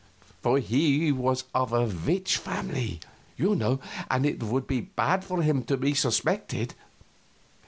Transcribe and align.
For 0.41 0.57
he 0.57 1.11
was 1.11 1.43
of 1.53 1.73
a 1.73 1.85
witch 1.85 2.37
family, 2.37 3.01
you 3.37 3.53
know, 3.53 3.79
and 4.09 4.25
it 4.25 4.41
would 4.41 4.65
be 4.65 4.81
bad 4.81 5.23
for 5.23 5.43
him 5.43 5.61
to 5.65 5.77
be 5.77 5.93
suspected. 5.93 6.73